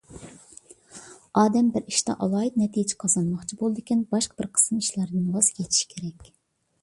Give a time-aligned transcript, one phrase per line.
[1.41, 6.33] ئادەم بىر ئىشتا ئالاھىدە نەتىجە قازانماقچى بولىدىكەن، باشقا بىر قىسىم ئىشلاردىن ۋاز كېچىشى كېرەك.